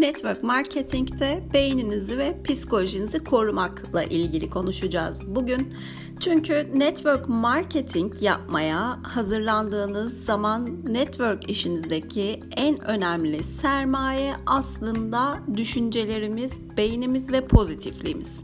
[0.00, 5.74] Network marketingte beyninizi ve psikolojinizi korumakla ilgili konuşacağız bugün.
[6.20, 17.46] Çünkü network marketing yapmaya hazırlandığınız zaman network işinizdeki en önemli sermaye aslında düşüncelerimiz, beynimiz ve
[17.46, 18.42] pozitifliğimiz.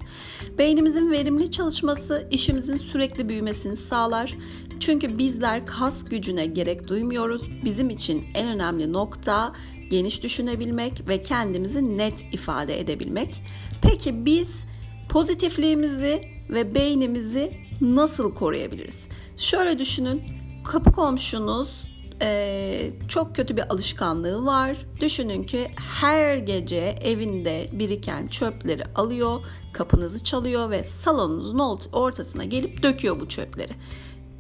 [0.59, 4.35] Beynimizin verimli çalışması işimizin sürekli büyümesini sağlar.
[4.81, 7.43] Çünkü bizler kas gücüne gerek duymuyoruz.
[7.65, 9.53] Bizim için en önemli nokta
[9.91, 13.43] geniş düşünebilmek ve kendimizi net ifade edebilmek.
[13.83, 14.67] Peki biz
[15.09, 19.09] pozitifliğimizi ve beynimizi nasıl koruyabiliriz?
[19.37, 20.23] Şöyle düşünün,
[20.65, 21.89] kapı komşunuz
[22.23, 24.77] e, çok kötü bir alışkanlığı var.
[25.01, 29.41] Düşünün ki her gece evinde biriken çöpleri alıyor,
[29.73, 33.73] kapınızı çalıyor ve salonunuzun ortasına gelip döküyor bu çöpleri.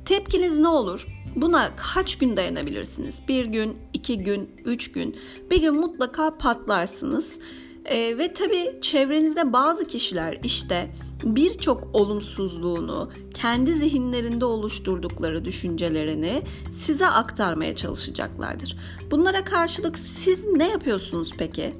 [0.04, 1.06] Tepkiniz ne olur?
[1.36, 3.22] Buna kaç gün dayanabilirsiniz?
[3.28, 5.16] Bir gün, iki gün, üç gün.
[5.50, 7.38] Bir gün mutlaka patlarsınız.
[7.84, 10.90] Ee, ve tabii çevrenizde bazı kişiler işte
[11.24, 16.42] birçok olumsuzluğunu, kendi zihinlerinde oluşturdukları düşüncelerini
[16.72, 18.76] size aktarmaya çalışacaklardır.
[19.10, 21.74] Bunlara karşılık siz ne yapıyorsunuz peki?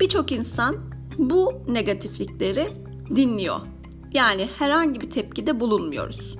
[0.00, 0.76] Birçok insan
[1.18, 2.68] bu negatiflikleri
[3.16, 3.60] dinliyor.
[4.12, 6.36] Yani herhangi bir tepkide bulunmuyoruz.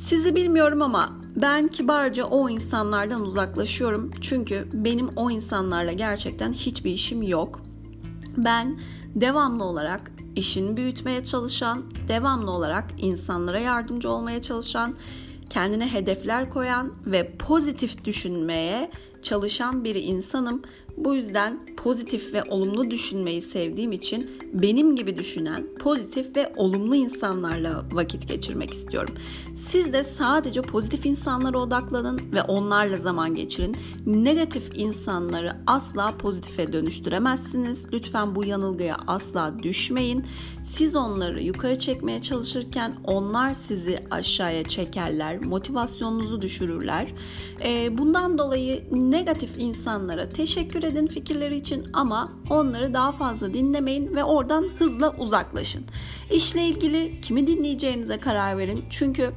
[0.00, 4.10] Sizi bilmiyorum ama ben kibarca o insanlardan uzaklaşıyorum.
[4.20, 7.60] Çünkü benim o insanlarla gerçekten hiçbir işim yok.
[8.36, 8.80] Ben
[9.14, 14.96] devamlı olarak işini büyütmeye çalışan, devamlı olarak insanlara yardımcı olmaya çalışan,
[15.50, 18.90] kendine hedefler koyan ve pozitif düşünmeye
[19.22, 20.62] çalışan bir insanım.
[21.04, 27.84] Bu yüzden pozitif ve olumlu düşünmeyi sevdiğim için benim gibi düşünen pozitif ve olumlu insanlarla
[27.92, 29.14] vakit geçirmek istiyorum.
[29.54, 33.76] Siz de sadece pozitif insanlara odaklanın ve onlarla zaman geçirin.
[34.06, 37.84] Negatif insanları asla pozitife dönüştüremezsiniz.
[37.92, 40.24] Lütfen bu yanılgıya asla düşmeyin.
[40.64, 47.14] Siz onları yukarı çekmeye çalışırken onlar sizi aşağıya çekerler, motivasyonunuzu düşürürler.
[47.90, 54.68] Bundan dolayı negatif insanlara teşekkür edin fikirleri için ama onları daha fazla dinlemeyin ve oradan
[54.78, 55.84] hızla uzaklaşın.
[56.30, 58.84] İşle ilgili kimi dinleyeceğinize karar verin.
[58.90, 59.32] Çünkü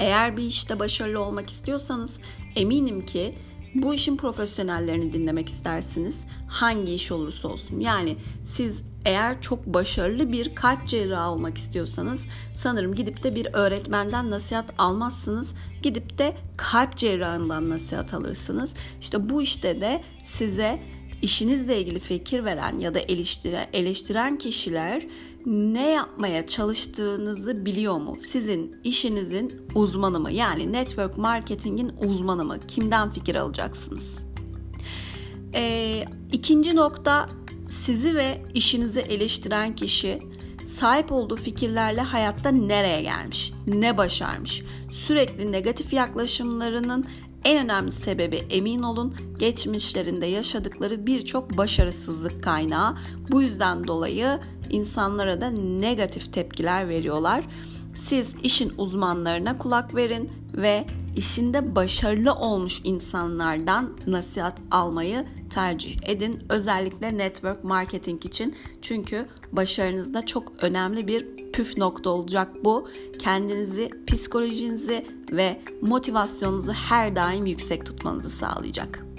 [0.00, 2.20] eğer bir işte başarılı olmak istiyorsanız
[2.56, 3.34] eminim ki
[3.74, 6.26] bu işin profesyonellerini dinlemek istersiniz.
[6.48, 7.80] Hangi iş olursa olsun.
[7.80, 14.30] Yani siz eğer çok başarılı bir kalp cerrahı olmak istiyorsanız sanırım gidip de bir öğretmenden
[14.30, 15.54] nasihat almazsınız.
[15.82, 18.74] Gidip de kalp cerrahından nasihat alırsınız.
[19.00, 20.82] İşte bu işte de size
[21.22, 25.06] işinizle ilgili fikir veren ya da eleştire, eleştiren kişiler
[25.46, 28.16] ne yapmaya çalıştığınızı biliyor mu?
[28.26, 30.32] Sizin işinizin uzmanı mı?
[30.32, 32.56] Yani network marketingin uzmanı mı?
[32.68, 34.28] Kimden fikir alacaksınız?
[35.54, 37.28] Ee, ikinci nokta
[37.68, 40.18] sizi ve işinizi eleştiren kişi
[40.68, 44.62] sahip olduğu fikirlerle hayatta nereye gelmiş, ne başarmış?
[44.92, 47.04] Sürekli negatif yaklaşımlarının
[47.44, 52.96] en önemli sebebi emin olun geçmişlerinde yaşadıkları birçok başarısızlık kaynağı.
[53.30, 57.44] Bu yüzden dolayı insanlara da negatif tepkiler veriyorlar.
[57.94, 60.84] Siz işin uzmanlarına kulak verin ve
[61.16, 66.42] işinde başarılı olmuş insanlardan nasihat almayı tercih edin.
[66.48, 68.54] Özellikle network marketing için.
[68.82, 72.88] Çünkü başarınızda çok önemli bir püf nokta olacak bu.
[73.18, 79.13] Kendinizi, psikolojinizi ve motivasyonunuzu her daim yüksek tutmanızı sağlayacak.